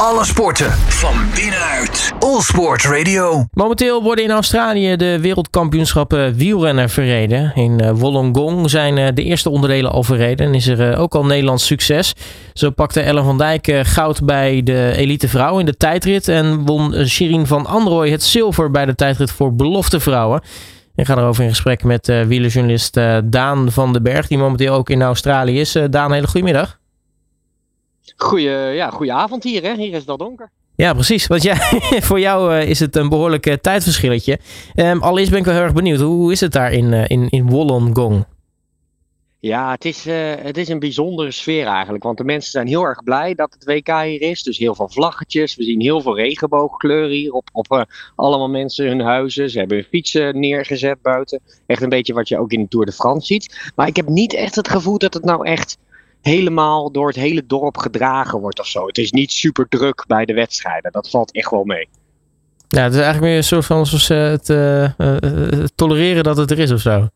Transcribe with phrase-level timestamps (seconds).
[0.00, 2.12] Alle sporten van binnenuit.
[2.18, 3.46] All Sport Radio.
[3.52, 7.52] Momenteel worden in Australië de wereldkampioenschappen wielrennen verreden.
[7.54, 11.14] In eh, Wollongong zijn eh, de eerste onderdelen al verreden en is er eh, ook
[11.14, 12.12] al Nederlands succes.
[12.52, 17.06] Zo pakte Ellen van Dijk goud bij de elite vrouw in de tijdrit en won
[17.06, 20.40] Shirin van Androoy het zilver bij de tijdrit voor belofte vrouwen.
[20.94, 25.02] Ik ga erover in gesprek met wielerjournalist Daan van den Berg, die momenteel ook in
[25.02, 25.76] Australië is.
[25.90, 26.78] Daan, hele goedemiddag.
[28.16, 29.74] Goeie, ja, goeie avond hier, hè?
[29.74, 30.50] Hier is het al donker.
[30.76, 31.26] Ja, precies.
[31.26, 31.56] Want ja,
[32.08, 34.38] voor jou uh, is het een behoorlijk uh, tijdverschilletje.
[34.74, 36.00] Um, allereerst ben ik wel heel erg benieuwd.
[36.00, 38.24] Hoe is het daar in, uh, in, in Wollongong?
[39.40, 40.04] Ja, het is,
[40.42, 42.04] het is een bijzondere sfeer eigenlijk.
[42.04, 44.42] Want de mensen zijn heel erg blij dat het WK hier is.
[44.42, 45.56] Dus heel veel vlaggetjes.
[45.56, 47.86] We zien heel veel regenboogkleuren hier op, op
[48.16, 49.50] allemaal mensen hun huizen.
[49.50, 51.40] Ze hebben hun fietsen neergezet buiten.
[51.66, 53.72] Echt een beetje wat je ook in de Tour de France ziet.
[53.74, 55.78] Maar ik heb niet echt het gevoel dat het nou echt
[56.26, 58.86] helemaal door het hele dorp gedragen wordt of zo.
[58.86, 60.92] Het is niet super druk bij de wedstrijden.
[60.92, 61.88] Dat valt echt wel mee.
[62.68, 66.50] Ja, het is eigenlijk meer een soort van zoals, uh, het, uh, tolereren dat het
[66.50, 67.08] er is of zo.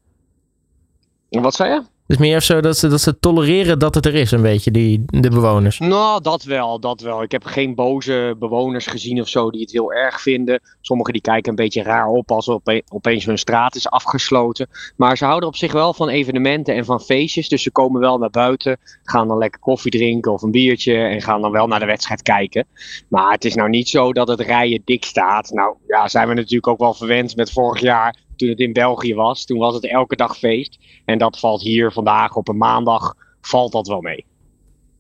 [1.29, 1.83] Wat zei je?
[2.11, 5.03] Is meer zo dat ze, dat ze tolereren dat het er is, een beetje, die,
[5.07, 5.79] de bewoners.
[5.79, 7.23] Nou, dat wel, dat wel.
[7.23, 10.61] Ik heb geen boze bewoners gezien of zo die het heel erg vinden.
[10.81, 14.69] Sommigen die kijken een beetje raar op als ope opeens hun straat is afgesloten.
[14.97, 17.49] Maar ze houden op zich wel van evenementen en van feestjes.
[17.49, 21.23] Dus ze komen wel naar buiten, gaan dan lekker koffie drinken of een biertje en
[21.23, 22.67] gaan dan wel naar de wedstrijd kijken.
[23.09, 25.51] Maar het is nou niet zo dat het rijden dik staat.
[25.51, 29.15] Nou ja, zijn we natuurlijk ook wel verwend met vorig jaar toen het in België
[29.15, 29.45] was.
[29.45, 30.79] Toen was het elke dag feest.
[31.05, 34.25] En dat valt hier vandaag op een maandag, valt dat wel mee.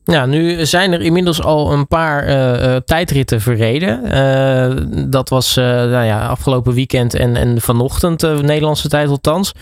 [0.05, 4.05] Ja, nu zijn er inmiddels al een paar uh, tijdritten verreden.
[4.05, 9.53] Uh, dat was nou ja, afgelopen weekend en, en vanochtend, Nederlandse tijd althans.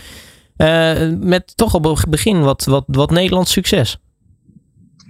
[1.19, 3.97] met toch al begin wat, wat, wat Nederlands succes.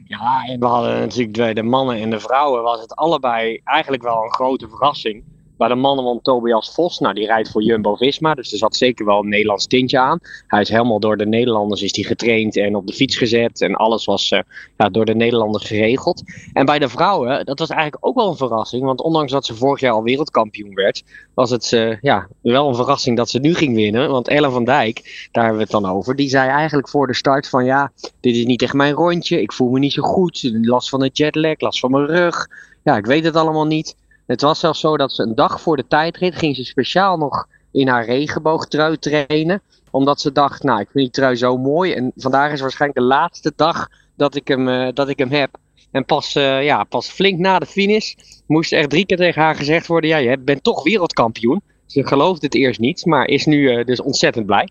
[0.05, 4.03] Ja, en we hadden natuurlijk bij de mannen en de vrouwen was het allebei eigenlijk
[4.03, 5.23] wel een grote verrassing.
[5.59, 6.99] Bij de mannen won Tobias Vos.
[6.99, 8.33] Nou, die rijdt voor Jumbo-Visma.
[8.33, 10.19] Dus er zat zeker wel een Nederlands tintje aan.
[10.47, 13.61] Hij is helemaal door de Nederlanders is die getraind en op de fiets gezet.
[13.61, 14.39] En alles was uh,
[14.77, 16.23] ja, door de Nederlanders geregeld.
[16.53, 18.83] En bij de vrouwen, dat was eigenlijk ook wel een verrassing.
[18.83, 21.03] Want ondanks dat ze vorig jaar al wereldkampioen werd,
[21.33, 24.09] was het uh, ja, wel een verrassing dat ze nu ging winnen.
[24.09, 27.15] Want Ellen van Dijk, daar hebben we het dan over, die zei eigenlijk voor de
[27.15, 29.41] start van ja, dit is niet echt mijn rondje.
[29.41, 30.49] Ik voel me niet zo goed.
[30.61, 32.47] Last van het jetlag, last van mijn rug.
[32.83, 33.95] Ja, ik weet het allemaal niet.
[34.29, 37.47] Het was zelfs zo dat ze een dag voor de tijdrit ging ze speciaal nog
[37.71, 39.61] in haar regenboogtrui trainen.
[39.91, 41.93] Omdat ze dacht, nou ik vind die trui zo mooi.
[41.93, 45.57] En vandaag is waarschijnlijk de laatste dag dat ik hem, uh, dat ik hem heb.
[45.91, 48.13] En pas, uh, ja, pas flink na de finish
[48.47, 50.09] moest echt drie keer tegen haar gezegd worden.
[50.09, 51.61] Ja, je bent toch wereldkampioen.
[51.85, 54.69] Ze geloofde het eerst niet, maar is nu uh, dus ontzettend blij.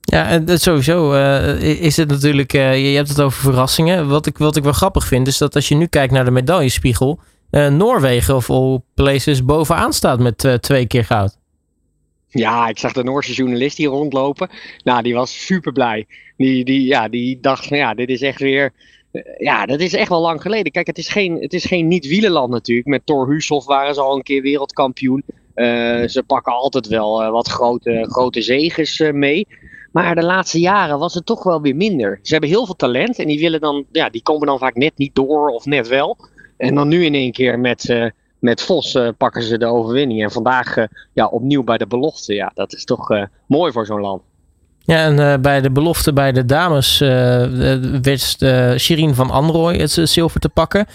[0.00, 1.12] Ja, en sowieso
[1.58, 4.08] is het natuurlijk, je hebt het over verrassingen.
[4.08, 6.30] Wat ik, wat ik wel grappig vind, is dat als je nu kijkt naar de
[6.30, 11.38] medaillespiegel, Noorwegen of all places bovenaan staat met uh, twee keer goud.
[12.28, 14.48] Ja, ik zag de Noorse journalist hier rondlopen.
[14.84, 16.06] Nou, die was super blij.
[16.36, 18.72] Die, die, ja, die dacht van ja, dit is echt weer.
[19.12, 20.72] Uh, ja, dat is echt wel lang geleden.
[20.72, 22.86] Kijk, het is geen, het is geen niet-wielenland natuurlijk.
[22.86, 25.22] Met Thor Hushoff waren ze al een keer wereldkampioen.
[26.06, 29.46] ze pakken altijd wel wat grote, grote zegens mee.
[29.92, 32.18] Maar de laatste jaren was het toch wel weer minder.
[32.22, 34.98] Ze hebben heel veel talent en die willen dan, ja, die komen dan vaak net
[34.98, 36.16] niet door of net wel.
[36.60, 38.04] En dan nu in één keer met, uh,
[38.38, 40.22] met Vos uh, pakken ze de overwinning.
[40.22, 42.34] En vandaag uh, ja, opnieuw bij de belofte.
[42.34, 44.22] Ja, dat is toch mooi voor zo'n land.
[44.80, 46.98] Ja, en bij de belofte bij de dames
[48.02, 48.44] wist
[48.76, 50.86] Shirin van Androoy het zilver te pakken.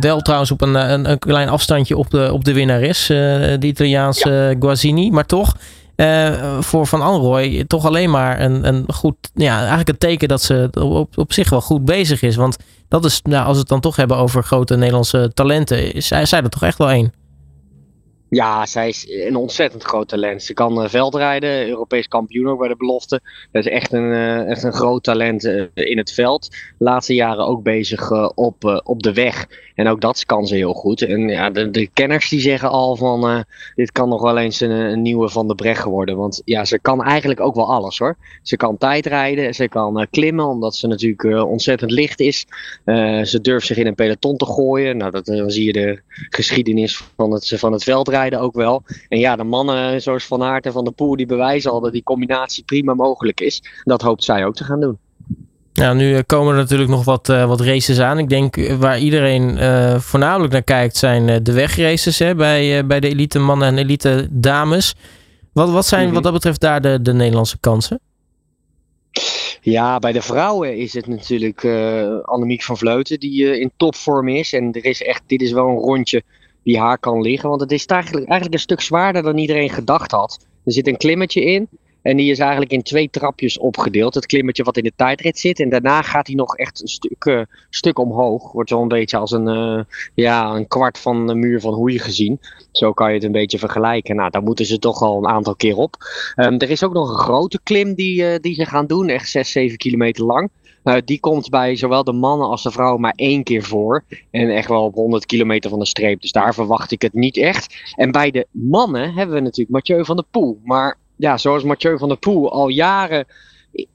[0.00, 4.30] wel trouwens op een, een, een, klein afstandje op de, op de winnares, de Italiaanse
[4.30, 4.54] ja.
[4.58, 5.10] Guazzini.
[5.10, 5.56] Maar toch,
[5.96, 10.42] uh, voor Van Anrooy toch alleen maar een, een goed, ja, eigenlijk een teken dat
[10.42, 12.36] ze op, op zich wel goed bezig is.
[12.36, 12.56] Want
[12.88, 16.26] dat is, nou, als we het dan toch hebben over grote Nederlandse talenten, is zij,
[16.26, 17.12] zij er toch echt wel één.
[18.28, 20.42] Ja, zij is een ontzettend groot talent.
[20.42, 23.20] Ze kan uh, veldrijden, Europees kampioen ook bij de belofte.
[23.52, 26.56] Dat is echt een, uh, echt een groot talent uh, in het veld.
[26.78, 29.46] Laatste jaren ook bezig op, op de weg.
[29.74, 31.02] En ook dat kan ze heel goed.
[31.02, 33.44] En ja, de, de kenners die zeggen al van
[33.74, 36.16] dit kan nog wel eens een, nieuwe Van de Breggen worden.
[36.16, 38.16] Want ja, ze kan eigenlijk ook wel alles hoor.
[38.42, 42.46] Ze kan tijdrijden, ze kan klimmen omdat ze natuurlijk ontzettend licht is.
[43.22, 44.96] ze durft zich in een peloton te gooien.
[44.96, 48.82] Nou, dat, dan zie je de geschiedenis van het, van het veldrijden ook wel.
[49.08, 51.92] En ja, de mannen zoals Van Aert en Van der Poel die bewijzen al dat
[51.92, 53.62] die combinatie prima mogelijk is.
[53.82, 54.98] Dat hoopt zij ook te gaan doen.
[55.74, 58.18] Ja, nu eh, komen er natuurlijk nog wat, uh, wat races aan.
[58.18, 63.08] Ik denk waar iedereen uh, voornamelijk naar kijkt zijn de wegraces hè, bij, bij de
[63.08, 64.94] elite mannen en elite dames.
[65.52, 66.14] Wat, wat zijn -hmm.
[66.14, 68.00] wat dat betreft daar de, de Nederlandse kansen?
[69.60, 71.64] Ja, bij de vrouwen is het natuurlijk
[72.22, 74.52] Annemiek van Vleuten die in topvorm is.
[74.52, 76.22] En er is echt, dit is wel een rondje
[76.64, 77.48] die haar kan liggen.
[77.48, 80.46] Want het is eigenlijk, eigenlijk een stuk zwaarder dan iedereen gedacht had.
[80.64, 81.68] Er zit een klimmetje in.
[82.04, 84.14] En die is eigenlijk in twee trapjes opgedeeld.
[84.14, 85.60] Het klimmetje wat in de tijdrit zit.
[85.60, 87.40] En daarna gaat hij nog echt een stuk, uh,
[87.70, 88.52] stuk omhoog.
[88.52, 89.82] Wordt een beetje als een, uh,
[90.14, 92.40] ja, een kwart van de muur van Hoei gezien.
[92.72, 94.16] Zo kan je het een beetje vergelijken.
[94.16, 95.96] Nou, daar moeten ze toch al een aantal keer op.
[96.36, 99.08] Um, er is ook nog een grote klim die, uh, die ze gaan doen.
[99.08, 100.50] Echt 6, 7 kilometer lang.
[100.84, 104.04] Uh, die komt bij zowel de mannen als de vrouwen maar één keer voor.
[104.30, 106.20] En echt wel op 100 kilometer van de streep.
[106.20, 107.92] Dus daar verwacht ik het niet echt.
[107.94, 110.60] En bij de mannen hebben we natuurlijk Mathieu van der Poel.
[110.64, 113.26] Maar ja, zoals Mathieu van der Poel al jaren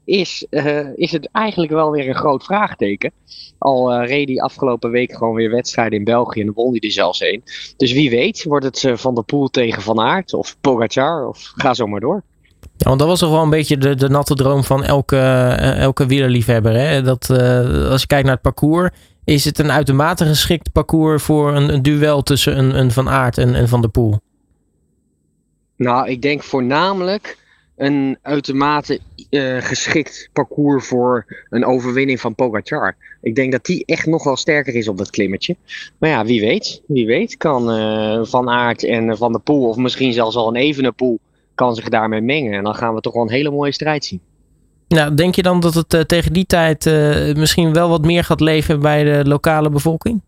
[0.04, 3.12] is, uh, is het eigenlijk wel weer een groot vraagteken.
[3.58, 6.92] Al uh, reed hij afgelopen week gewoon weer wedstrijden in België en won hij er
[6.92, 7.42] zelfs een.
[7.76, 11.52] Dus wie weet wordt het uh, Van der Poel tegen Van Aert of Pogacar of
[11.54, 12.22] ga zo maar door.
[12.84, 15.18] Want dat was toch wel een beetje de, de natte droom van elke,
[15.76, 16.74] elke wielerliefhebber.
[16.74, 17.02] Hè?
[17.02, 17.30] Dat,
[17.90, 18.90] als je kijkt naar het parcours,
[19.24, 23.80] is het een uitermate geschikt parcours voor een, duel tussen een, Van Aert en, Van
[23.80, 24.18] der Poel.
[25.76, 27.38] Nou, ik denk voornamelijk
[27.76, 29.00] een uitermate
[29.30, 32.96] uh, geschikt parcours voor een overwinning van Pogacar.
[33.20, 35.56] Ik denk dat die echt nog wel sterker is op dat klimmetje.
[35.98, 36.82] Maar ja, wie weet.
[36.86, 37.64] Wie weet kan
[38.26, 41.18] Van Aert en Van der Poel, of misschien zelfs al een Evenepoel,
[41.60, 42.52] kan zich daarmee mengen.
[42.52, 44.20] En dan gaan we toch wel een hele mooie strijd zien.
[44.88, 46.84] Nou, denk je dan dat het uh, tegen die tijd
[47.36, 50.20] misschien wel wat meer gaat leven bij de lokale bevolking?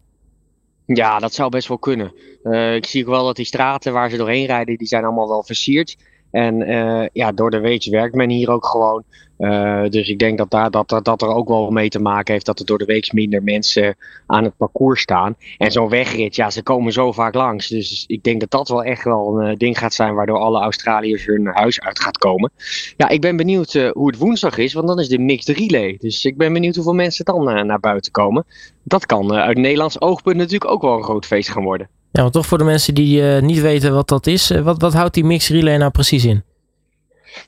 [0.87, 2.13] Ja, dat zou best wel kunnen.
[2.45, 5.29] Uh, ik zie ook wel dat die straten waar ze doorheen rijden, die zijn allemaal
[5.29, 5.97] wel versierd.
[6.33, 9.03] En uh, ja, door de week werkt men hier ook gewoon.
[9.39, 12.47] Uh, dus ik denk dat, daar, dat, dat er ook wel mee te maken heeft
[12.47, 13.97] dat er door de week minder mensen
[14.27, 15.37] aan het parcours staan.
[15.59, 17.69] En zo'n wegrit, ja, ze komen zo vaak langs.
[17.69, 21.27] Dus ik denk dat dat wel echt wel een ding gaat zijn waardoor alle Australiërs
[21.27, 22.51] hun huis uit gaat komen.
[22.97, 25.97] Ja, ik ben benieuwd hoe het woensdag is, want dan is de mixed relay.
[26.01, 28.45] Dus ik ben benieuwd hoeveel mensen dan naar buiten komen.
[28.83, 31.89] Dat kan uit Nederlands oogpunt natuurlijk ook wel een groot feest gaan worden.
[32.13, 34.93] Ja, maar toch voor de mensen die uh, niet weten wat dat is, wat, wat
[34.93, 36.43] houdt die mixed relay nou precies in?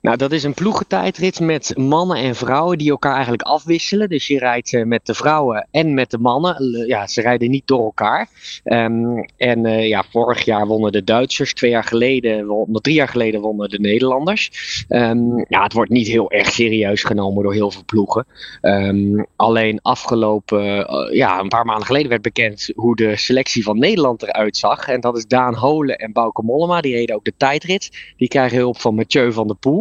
[0.00, 4.08] Nou, dat is een ploegentijdrit met mannen en vrouwen die elkaar eigenlijk afwisselen.
[4.08, 6.86] Dus je rijdt uh, met de vrouwen en met de mannen.
[6.86, 8.28] Ja, ze rijden niet door elkaar.
[8.64, 11.54] Um, en uh, ja, vorig jaar wonnen de Duitsers.
[11.54, 14.50] Twee jaar geleden, won, drie jaar geleden wonnen de Nederlanders.
[14.88, 18.26] Um, ja, het wordt niet heel erg serieus genomen door heel veel ploegen.
[18.62, 23.78] Um, alleen afgelopen, uh, ja, een paar maanden geleden werd bekend hoe de selectie van
[23.78, 24.88] Nederland eruit zag.
[24.88, 26.80] En dat is Daan Holen en Bauke Mollema.
[26.80, 27.90] Die reden ook de tijdrit.
[28.16, 29.73] Die krijgen hulp van Mathieu van der Poel.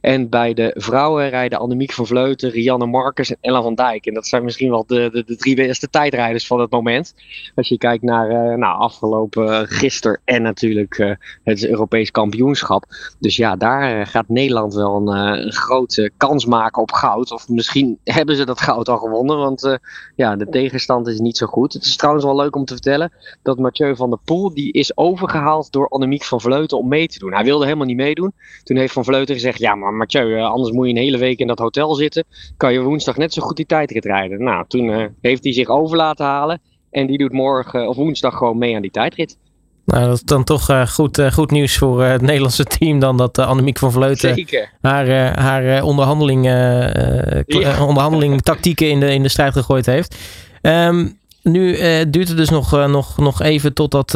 [0.00, 4.06] En bij de vrouwen rijden Annemiek van Vleuten, Rianne Marcus en Ella van Dijk.
[4.06, 7.14] En dat zijn misschien wel de, de, de drie beste tijdrijders van het moment.
[7.54, 11.14] Als je kijkt naar uh, nou, afgelopen uh, gisteren en natuurlijk uh,
[11.44, 12.84] het Europees kampioenschap.
[13.18, 17.32] Dus ja, daar gaat Nederland wel een, een, grote kans maken op goud.
[17.32, 19.78] Of misschien hebben ze dat goud al gewonnen, want
[20.16, 21.72] ja, de tegenstand is niet zo goed.
[21.72, 23.12] Het is trouwens wel leuk om te vertellen
[23.42, 27.18] dat Mathieu van der Poel, die is overgehaald door Annemiek van Vleuten om mee te
[27.18, 27.32] doen.
[27.32, 28.32] Hij wilde helemaal niet meedoen.
[28.62, 31.46] Toen heeft Van Vleuten gezegd: Ja, maar Mathieu, anders moet je een hele week in
[31.46, 32.24] dat hotel zitten.
[32.56, 34.42] Kan je woensdag net zo goed die tijdrit rijden.
[34.42, 36.60] Nou, toen uh, heeft hij zich over laten halen.
[36.90, 39.36] En die doet morgen of woensdag gewoon mee aan die tijdrit.
[39.84, 42.98] Nou, dat is dan toch uh, goed, uh, goed nieuws voor het Nederlandse team.
[42.98, 44.72] Dan dat Annemiek van Vleuten Zeker.
[44.80, 47.84] haar, haar onderhandeling, ja.
[47.86, 50.16] onderhandeling tactieken in de, in de strijd gegooid heeft.
[50.62, 51.72] Um, nu
[52.10, 54.10] duurt het dus nog, nog, nog even totdat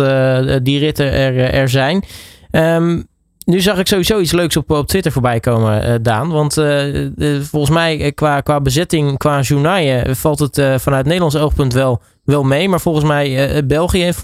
[0.62, 2.04] die ritten er, er zijn.
[2.50, 3.08] Um,
[3.44, 6.30] nu zag ik sowieso iets leuks op, op Twitter voorbij komen, uh, Daan.
[6.30, 12.02] Want uh, volgens mij qua, qua bezetting, qua journaaien, valt het vanuit Nederlands oogpunt wel,
[12.24, 12.68] wel mee.
[12.68, 14.22] Maar volgens mij, België heeft,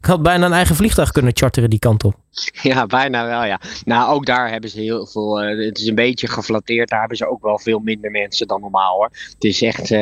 [0.00, 2.14] ik had bijna een eigen vliegtuig kunnen charteren die kant op.
[2.62, 3.60] Ja, bijna wel, ja.
[3.84, 5.38] Nou, ook daar hebben ze heel veel.
[5.38, 6.88] het is een beetje geflatteerd.
[6.88, 9.10] Daar hebben ze ook wel veel minder mensen dan normaal hoor.
[9.34, 9.94] Het is echt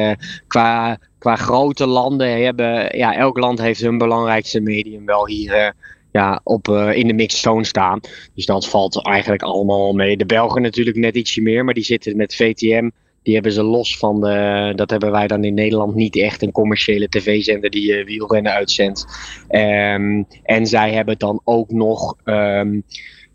[0.46, 2.96] qua, qua grote landen hebben.
[2.96, 5.74] Ja, elk land heeft hun belangrijkste medium wel hier
[6.16, 8.00] ja, op, uh, in de mixed zone staan.
[8.34, 10.16] Dus dat valt eigenlijk allemaal mee.
[10.16, 12.90] De Belgen natuurlijk net ietsje meer, maar die zitten met VTM.
[13.22, 14.72] Die hebben ze los van de.
[14.76, 19.04] Dat hebben wij dan in Nederland niet echt een commerciële tv-zender die uh, wielrennen uitzendt.
[19.50, 22.16] Um, en zij hebben dan ook nog.
[22.24, 22.84] Um,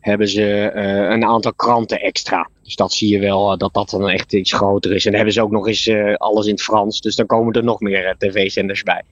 [0.01, 2.49] hebben ze uh, een aantal kranten extra.
[2.63, 5.05] Dus dat zie je wel, uh, dat dat dan echt iets groter is.
[5.05, 7.01] En hebben ze ook nog eens uh, alles in het Frans.
[7.01, 9.03] Dus dan komen er nog meer tv-zenders bij.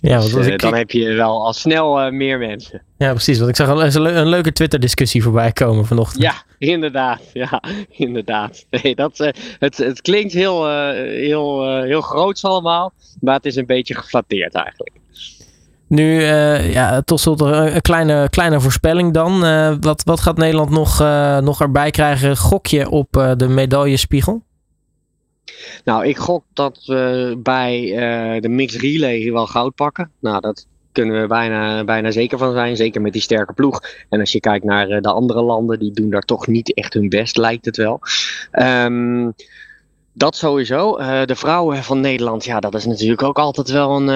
[0.00, 0.58] Ja, want dus, ik...
[0.58, 2.82] dan heb je wel al snel meer mensen.
[2.98, 3.38] Ja, precies.
[3.38, 6.22] Want ik zag een, een leuke Twitter-discussie voorbij komen vanochtend.
[6.22, 7.20] Ja, inderdaad.
[7.32, 8.66] Ja, inderdaad.
[8.70, 12.92] Nee, dat, het, het klinkt heel, heel, heel groots allemaal.
[13.20, 15.01] Maar het is een beetje geflatteerd eigenlijk.
[15.92, 19.44] Nu, uh, ja, tot slot een kleine, kleine voorspelling dan.
[19.44, 22.36] Uh, wat, wat gaat Nederland nog, uh, nog erbij krijgen?
[22.36, 24.42] Gokje op de medaillespiegel?
[25.84, 27.80] Nou, ik gok dat we bij
[28.40, 30.10] de mixed relay wel goud pakken.
[30.20, 32.76] Nou, dat kunnen we bijna, bijna zeker van zijn.
[32.76, 33.80] Zeker met die sterke ploeg.
[34.08, 37.08] En als je kijkt naar de andere landen, die doen daar toch niet echt hun
[37.08, 38.00] best, lijkt het wel.
[38.52, 39.34] Um,
[40.12, 40.98] dat sowieso.
[40.98, 44.08] Uh, de vrouwen van Nederland, ja, dat is natuurlijk ook altijd wel een,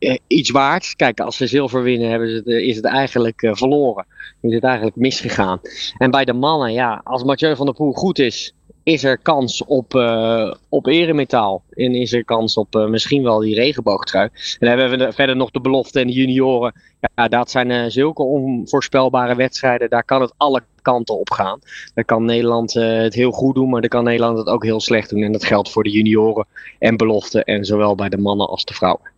[0.00, 0.94] uh, iets waard.
[0.96, 4.06] Kijk, als ze zilver winnen, hebben ze het, is het eigenlijk verloren.
[4.40, 5.60] Is het eigenlijk misgegaan.
[5.98, 8.54] En bij de mannen, ja, als Mathieu van der Poel goed is,
[8.84, 11.62] is er kans op, uh, op eremetaal.
[11.70, 14.28] En is er kans op uh, misschien wel die regenboogtrui.
[14.32, 16.72] En dan hebben we verder nog de belofte en de junioren.
[17.14, 19.90] Ja, dat zijn uh, zulke onvoorspelbare wedstrijden.
[19.90, 21.58] Daar kan het alle kanten op gaan.
[21.94, 25.10] Daar kan Nederland het heel goed doen, maar daar kan Nederland het ook heel slecht
[25.10, 25.22] doen.
[25.22, 26.46] En dat geldt voor de junioren
[26.78, 27.44] en belofte.
[27.44, 29.13] En zowel bij de mannen als de vrouwen.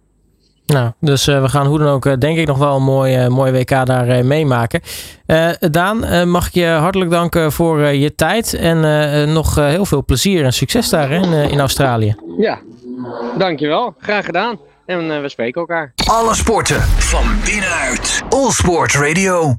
[0.66, 3.24] Nou, dus uh, we gaan hoe dan ook, uh, denk ik, nog wel een mooi,
[3.24, 4.80] uh, mooi WK daar meemaken.
[5.70, 10.52] Daan, mag ik je hartelijk danken voor je tijd en nog heel veel plezier en
[10.52, 12.16] succes daar in, in Australië.
[12.38, 12.58] Ja,
[13.38, 13.94] dankjewel.
[13.98, 14.58] Graag gedaan.
[14.86, 15.92] En we spreken elkaar.
[16.04, 18.22] Alle sporten van binnenuit.
[18.28, 19.54] All Sport Radio.